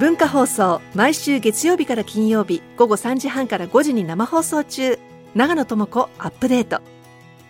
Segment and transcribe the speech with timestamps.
[0.00, 4.98] 文化放送毎週月曜日から金曜日午後3時半から5時に生放送中。
[5.34, 6.80] 長野智子アップデート。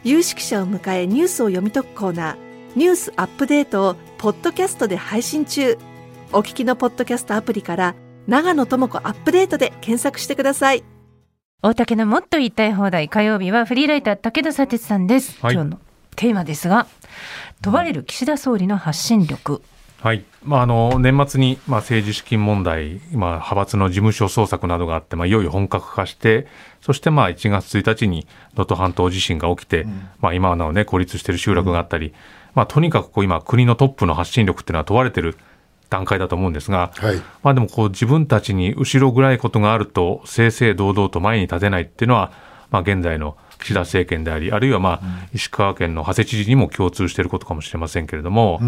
[0.02, 2.36] 有識者を迎えニュースを読み解くコーナー。
[2.74, 5.78] ニュースアップデートをポッドキャストで配信中。
[6.32, 7.94] お聞きのポッドキャストアプリから
[8.26, 10.82] 長野智子アップデートで検索してください。
[11.62, 13.08] 大竹のもっと言いたい放題。
[13.08, 15.54] 火曜日はフリーライター武田砂鉄さんです、はい。
[15.54, 15.80] 今日の
[16.16, 16.88] テーマですが
[17.62, 19.62] 問われる岸田総理の発信力
[20.02, 20.24] はい。
[20.42, 26.46] まあ、あの年末に、まあ、政治資金問題、まあ、派閥の事務所捜索などがあって、まあ、いよいよ本格化して、
[26.80, 29.86] そしてまあ1月1日に能登半島地震が起きて、
[30.20, 32.14] まあ、今はなお、ね、孤立している集落があったり、
[32.54, 35.36] まあ、とにかくこう今、国のトップの発信力っていうのは問われている
[35.90, 37.16] 段階だと思うんですが、はい。
[37.42, 42.32] まあ、でもこう自分たちに後ろ暗いことがあると、正々堂々と前に立てないっていうのは、
[42.70, 48.60] まあ、現在の岸田政権であり、あるいはまあ石川県の馳知事にも共通していることかもしれませんけれども、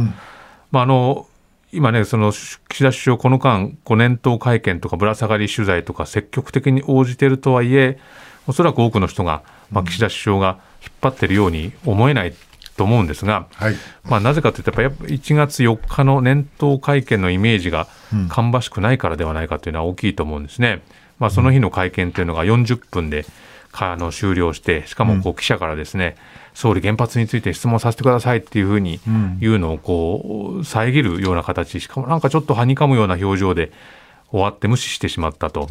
[0.72, 1.28] まあ、あの
[1.72, 7.98] 今ね、その岸田首相、この間、年頭会見とかぶら下がり取材とか積極的に応じているとはいえ、
[8.46, 12.34] おそらく多くの人が、まあ、岸田首相が引っ張っているように思えない
[12.76, 17.86] と思うんですが、はいまあ、なぜかというと、やっぱり1月4日の年頭会見のイメージが
[18.28, 20.82] 芳しくないからではないかというのは大きいと思うんですね。
[21.18, 23.30] まあ、その日の会見というのが40分でか
[23.72, 26.16] あの終了して、しかもこう記者からですね、
[26.54, 29.00] 総理、原発について質問させてくださいっていうふうに
[29.40, 33.72] 言うのをこう遮るような形、しかもなんかちょっとはにかむような表情で
[34.30, 35.68] 終わって無視してしまったと。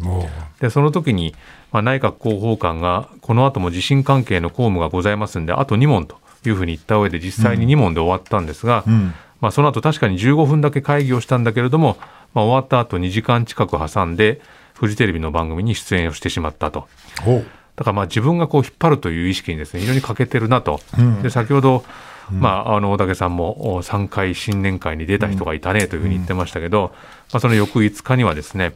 [0.60, 1.34] でその時に、
[1.70, 11.96] まあ、内閣広報官が、この後も地震関係の公務がございますんで、あと2問というふうに言った上で、実際に2問で終わったんですが、んまあ、その後確かに15分だけ会議をしたんだけれども、
[12.32, 14.40] まあ、終わった後2時間近く挟んで、
[14.74, 16.88] フジテレビの番組に出演をしてしまったと。
[17.82, 20.80] だからまあ自分がこう引っ張るという意識にですね非常に欠けてるなと、
[21.22, 21.84] で先ほど、
[22.30, 26.92] まあ、あの大竹さんもお3回新年会に出た人がいたねというふうに言ってましたけど、
[27.32, 28.74] まあ、その翌5日にはですね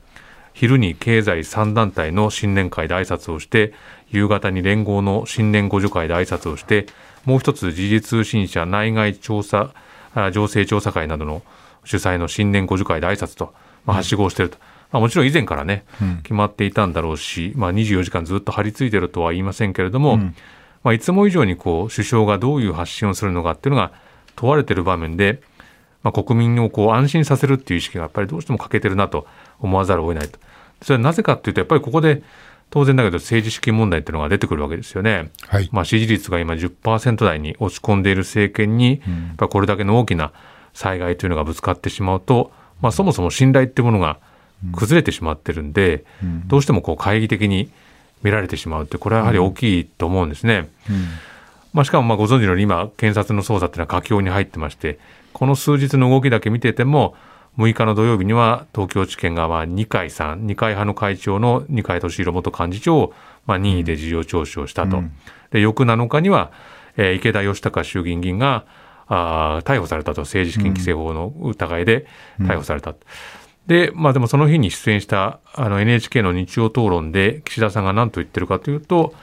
[0.54, 3.74] 昼に経済3団体の新年会で挨拶をして
[4.10, 6.86] 夕方に連合の新年互助会で挨拶をして
[7.24, 9.70] もう一つ時事通信社内外調査
[10.14, 11.42] あ情勢調査会などの
[11.84, 13.54] 主催の新年互助会で挨拶と、
[13.84, 14.58] まあ、はしごをしていると。
[14.92, 15.84] まあ、もちろん以前からね、
[16.22, 20.18] 決まっていたんだろうし、まあ、24時間ずっと張り付いてるとは言いませんけれども、
[20.82, 23.92] まあ、いつも以上にこう首相がどういう発信をするのかっていうのが
[24.36, 25.40] 問われている場面で、
[26.02, 29.26] まあ、国民をこう安心させるっていう意識がやっぱりどうしても欠けてるなと
[29.58, 30.38] 思わざるを得ないと。
[30.82, 32.22] それはなぜかっていうと、やっぱりここで
[32.70, 35.30] 当然だけど政治資金問題っていうのが出てくるわけですよね。
[35.48, 39.00] はいまあ、支持率が今10%台に落ち込んでいる政権に、
[39.38, 40.32] これだけの大きな
[40.74, 44.18] 災害というのがぶつかってしまうと、まあ、そもそも信頼っていうものが
[44.74, 46.04] 崩れてしまってるんで、
[46.46, 47.70] どうしてもこう懐疑的に
[48.22, 50.68] 見られてしまうって、これはやはり大きいと思うんですね。
[51.72, 54.98] まあ、しかもまあご存知のように今、検察の捜査っていうのは佳境に入ってまして、
[55.34, 57.14] この数日の動きだけ見てても、
[57.58, 63.14] 6日の土曜日には東京地検がまあ二階さん、二階派の会長の二階俊博元幹事長を
[63.46, 64.98] まあ任意で事情聴取をしたと。
[65.50, 66.50] で、翌7日には、
[66.96, 68.64] えー池田義孝衆議院議員が
[69.06, 72.06] あー逮捕されたと、政治資金規正法の疑いで
[72.40, 72.94] 逮捕された。
[73.66, 79.14] で、まあでもその日に出演したあの NHK の日曜討論で岸田さんが何と言ってるかというと、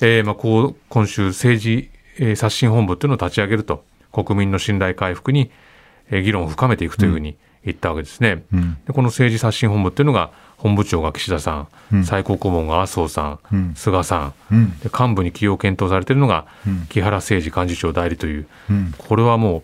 [0.00, 5.50] えーまあこう今週政治、えー刷新本部というのを立ち上げると、国民の信頼回復に、
[6.10, 8.44] えー議論を深めていくというふうに言ったわけですね。
[8.86, 16.46] でこの政治刷新本部というのが、本部長が岸田さん、最高顧問が麻生さん、菅さん、で幹部に起用を検討されているのが、
[16.88, 18.46] 木原誠二幹事長代理という、
[18.96, 19.62] これはもう、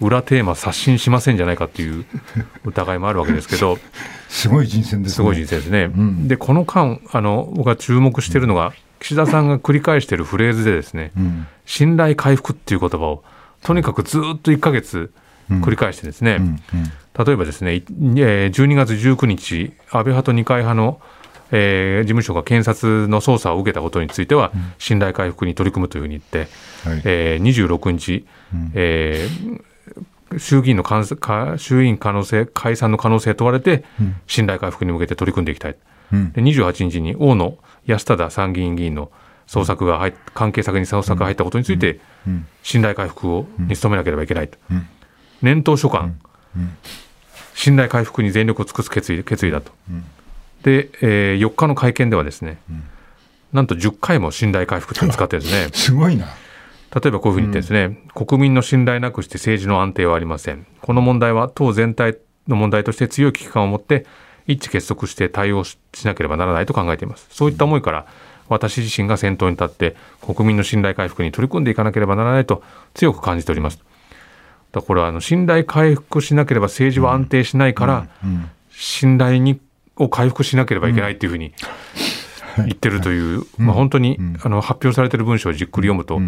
[0.00, 2.04] 裏テーマ刷新しませんじゃないかっていう
[2.64, 3.78] 疑いもあるわけですけど、
[4.28, 5.14] すごい人選ですね。
[5.16, 5.90] すごい人生ですね。
[6.26, 11.12] で、この間、あの、僕が注目しているのが、岸田さんが繰り返しているフレーズでですね、
[11.66, 13.24] 信頼回復っていう言葉を、
[13.62, 15.10] とにかくずっと1ヶ月
[15.50, 16.60] 繰り返してですね、
[17.26, 17.82] 例えばですね、い
[18.16, 21.00] えー12月19日、安倍派と二階派の、
[21.50, 26.50] えー事務所が検察の捜査を受けたことについては、信頼回復に取り組むというふうに言って、
[26.88, 27.02] はい。
[27.04, 28.26] えー26日、
[28.74, 29.62] えー
[30.36, 30.84] 衆議院の
[31.56, 33.84] 衆院可能性解散の可能性問われて、
[34.26, 35.76] 信頼回復に向けて取り組んでいきたい、
[36.12, 39.10] で28日に大野安忠参議院議員の
[39.46, 42.00] 捜索が入っ関係先に捜索が入ったことについて、
[42.62, 44.58] 信頼回復をに努めなければいけないと、
[45.40, 46.18] 年頭所管、
[47.54, 49.72] 信頼回復に全力を尽くす決意決意だと、
[50.62, 52.58] で、えー4日の会見ではですね、
[53.52, 55.68] なんと10回も信頼回復って使ってですね。
[55.74, 56.26] すごいな。
[56.94, 60.66] 例えばこういうふうに言ってですね、国民の信頼なくして政治の安定はありません。
[60.80, 64.06] この問題は党全体の問題として強い危機感を持って
[64.46, 67.26] 一致結束して対応しなければならないと考えています。
[67.30, 68.06] そういった思いから
[68.48, 72.62] 私自身が先頭に立って国民の信頼回復に取り組んでいかなければならないと
[72.94, 73.76] 強く感じております。
[73.76, 73.88] だか
[74.72, 78.08] らこれはあの信頼回復しなければ政治は安定しないから、
[78.70, 79.60] 信頼に
[79.96, 81.52] を回復しなければいけないっていうふうに
[82.58, 86.20] 言ってるという、まあ、本当に、あの発表されている文章をじっくり読むと、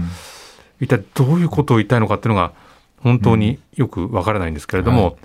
[0.81, 2.53] 一体どういうことを言いたいのかっていうのが
[3.03, 5.17] 本当によくわからないんですけれども、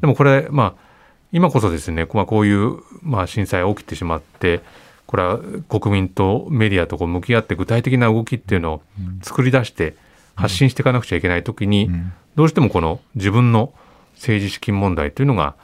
[0.00, 0.90] でもこれ、まあ、
[1.32, 4.60] 今こそですね、まあ、こういう、まあ、震災が起きてしまって
[5.06, 8.82] これは国民とメディアとこう向き合って具体的な動きっていうのを
[9.22, 9.96] 作り出して
[10.36, 11.90] 発信していかなくちゃいけない時に、
[12.36, 13.72] どうしてもこの自分の
[14.14, 15.56] 政治資金問題というのが、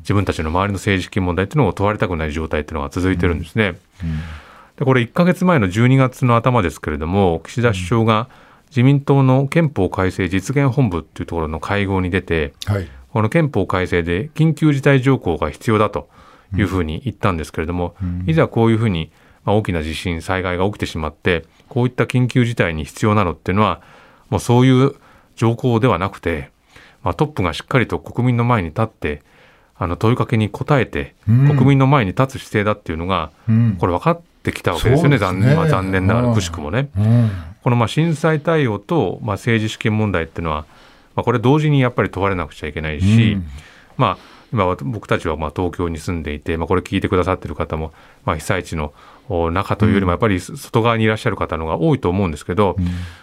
[0.00, 3.78] 自分たちの周りの政治資金問題というのを問われたくない状態というのが続いてるんですね。
[4.76, 8.28] でこれ1か月前の12月の頭ですけれども岸田首相が
[8.70, 16.08] 自民党の憲法改正実現本部というところの会合に出て、はい、この憲法改正で緊急事態条項が必要だと
[16.56, 19.10] いうふうに言ったんですけれども、うん、いざこういうふうに
[19.44, 23.80] 大きな地震災害が起きてしまってこういった緊急事態に必要なのっていうのは
[24.28, 24.94] もうそういう
[25.36, 26.50] 条項ではなくて
[27.02, 29.22] まあ、トップがしっかりと国民の前に立って
[29.76, 35.56] あの問いかけに答えて、うん、国民の前に立つ姿勢だっていうのが、うん、これ分かってきたわけですよね、ね残念。
[35.56, 36.88] まあ、残念ながらくしくもね。
[36.96, 37.30] うん、
[37.62, 40.66] このまあ震災対応とまあ政治資金問題っていうのは、
[41.14, 43.36] まあ、これ同時にやっぱり問われなくちゃいけないし、
[43.96, 47.92] まあ今僕たちはまあ東京に住んでいて、まあ、これ聞いてくださってる方も、
[48.24, 48.92] まあ、被災地の
[49.52, 52.74] 中というよりもやっぱり外側にいらっしゃる方のが多いと思うんですけど、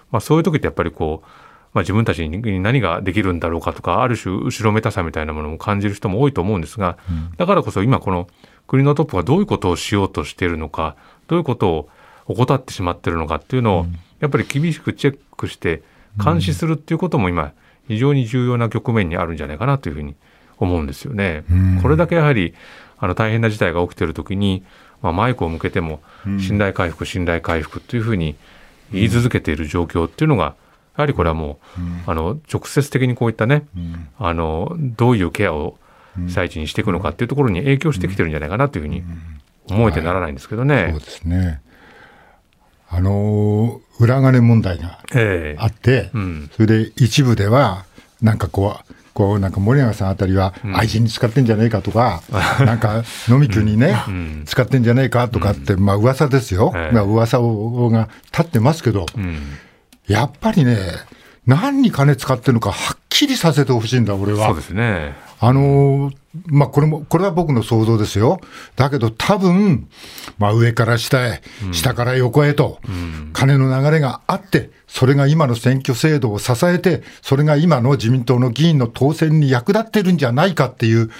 [0.09, 1.27] まあ、そういう時ってやっぱりこう
[1.73, 6.97] まあ、自分たちに何ができるんだろうかとかある種後ろめたさみたいなものも感じる人も多いと思うんですが、
[7.37, 8.27] だからこそ今この
[8.67, 10.95] 国のトップがどういうことをしようとしているのか
[11.27, 11.89] どういうことを
[12.25, 13.85] 怠ってしまっているのかっていうのを
[14.19, 15.81] やっぱり厳しくチェックして
[16.23, 17.53] 監視するっていうことも今
[17.87, 20.15] 非常に重要な局面にあるんじゃないかなというふうに
[20.57, 21.43] 思うんですよね。
[21.81, 22.53] これだけやはり
[22.97, 24.63] あの大変な事態が起きている時に、
[25.01, 26.01] まあ、マイクを向けても
[26.39, 28.35] 信頼回復信頼回復というふうに
[28.91, 30.55] 言い続けている状況っていうのが、
[30.97, 35.77] やはりこれはもう、うん、あの直接的にこういったね、うん、あのどういうケアを
[36.25, 39.03] 被災地にしていくのかっていうところに影響してきてるんじゃないかなというふうに
[39.69, 40.75] 思えてならないんですけどね。
[40.75, 41.61] はい、そうですね。
[42.89, 44.99] あの裏金問題が
[45.57, 47.85] あって、えーうん、それで一部では
[48.21, 52.21] なんかこうこうなんか森永さんあたりは愛人に使ってんじゃねえかとか、
[52.59, 59.07] うん、なんか飲み区にね、うん、使ってんじゃねえかとかって、まあ噂ですよ、うん、まあ噂をが立ってますけど、
[60.07, 60.77] やっぱりね、
[61.47, 64.47] 何に金使ってるのかはっきりさせてほしいんだ、俺は。
[64.47, 65.15] そうですね。
[65.39, 66.15] あのー、
[66.47, 68.41] まあ、これも、これは僕の想像ですよ。
[68.75, 69.87] だけど多分、
[70.37, 71.41] まあ、上から下へ、
[71.71, 72.79] 下から横へと、
[73.33, 81.11] 金の流れがあって、それが今の選挙制度を支えて、それが今の自民党の議員の当選に役立ってるんじゃないかっていう、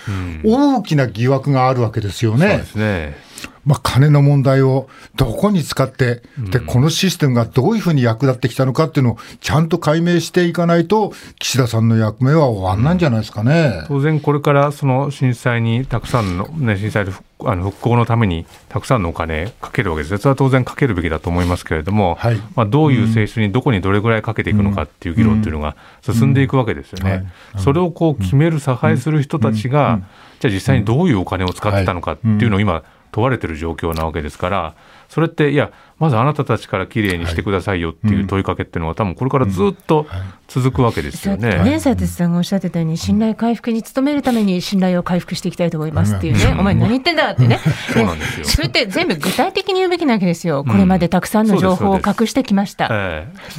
[0.44, 2.50] 大きな疑惑があるわけですよね。
[2.50, 3.27] そうですね。
[3.68, 4.88] まあ、金の問題を
[5.18, 13.84] どこに使って、で、このシステムがどういうふうに役立ってきたのかっていうのをちゃんと解明していかないと、岸田さんの役目は終わんないんじゃないですかね。
[13.90, 17.12] 当然、これからその震災にたくさんの、ね、震災で
[17.46, 20.18] あの復興のためにたくさんのお金かけるわけです。
[20.18, 27.30] それは当然かけるべきだと思いますけれども、はい、まあ、どういう性質にどこにどれぐらいかけていくのかっていう議論っていうのが進んでいくわけですよね。
[27.58, 30.00] それをこう決める、差配する人たちが、
[30.40, 34.76] じゃあ実際にどういうお金を使ってたのかっていうのを今、問われてる状況なわけですから、
[35.10, 40.06] それって、いや、まずあなたたちからきれいにしてくださいよっていう問いかけっていうのは、多分これからずっと
[40.48, 41.64] 続くわけですよね。
[41.64, 47.60] ね、佐哲さんがおっしゃってたように、信頼回復に努めるために信頼を回復していきたいと思いますっていうね、お前何言ってんだってね。
[47.92, 48.46] そうなんですよ。
[48.46, 50.64] それって全部具体的に言うべきなわけですよ。
[50.64, 52.90] これまでたくさんの情報を隠してきました。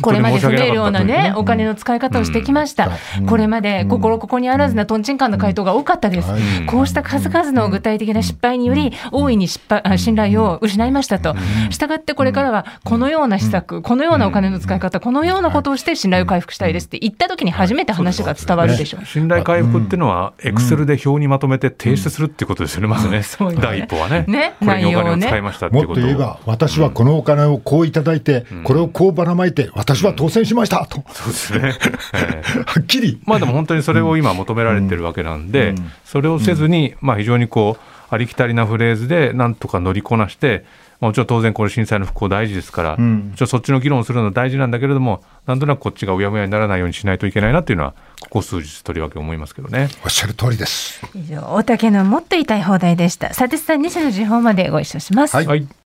[0.00, 2.90] これまで不明瞭なね、お金の使い方をしてきました。
[3.26, 5.02] これまで心ここにあらずなとん。
[5.02, 6.28] ちんかんな回答が多かったです。
[6.66, 11.34] こうした数々の具体的な失敗により、大いに失敗信頼を失いましたと。
[11.70, 23.22] したがってこれからはこのような施策、このようなお金の使い方、このようなことをして信頼を回復したいですって言ったときに初めて話が伝わるでしょう、信頼回復っていうのは、エクセルで表にまとめて提出するっていうことですよね、まずね、
[23.60, 24.24] 第一歩はね。
[24.28, 31.02] ねこれにお金を使いましたっていうこともっと言えば、私はこのお金をこういただいて、これをこうばらまいて、私は当選しましたと。
[31.12, 31.72] そうですね。
[32.66, 33.20] はっきり。
[33.24, 37.80] まあでも本当にそれを今求められてるわけなんで、それをせずに、まあ非常にこう、
[38.10, 40.64] ありきたりなフレーズでなんとか乗りこなして、
[41.00, 49.88] もちろん当然これ震災の復興大事ですから、うん、そっちの議論をするのは大事なんだけれども、なんとなくこっちがうやむやにならないようにしないといけないなっていうのは、ここ数日とりわけ思いますけどね。
[50.04, 51.00] おっしゃる通りです。
[51.14, 53.28] 以上、大竹のもっと言いたい放題でした。
[53.28, 55.36] 佐哲さん、西の時報までご一緒します。
[55.36, 55.68] はい、はい